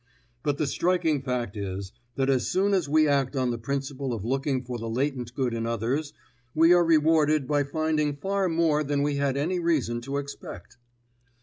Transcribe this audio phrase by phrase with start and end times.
[0.41, 4.25] But the striking fact is, that as soon as we act on the principle of
[4.25, 6.11] looking for the latent good in others,
[6.55, 10.77] we are rewarded by finding far more than we had any reason to expect.